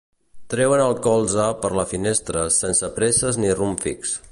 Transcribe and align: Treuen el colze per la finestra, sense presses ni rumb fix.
Treuen 0.53 0.81
el 0.85 0.95
colze 1.07 1.45
per 1.65 1.71
la 1.81 1.85
finestra, 1.93 2.47
sense 2.57 2.91
presses 2.99 3.41
ni 3.45 3.53
rumb 3.63 3.89
fix. 3.89 4.19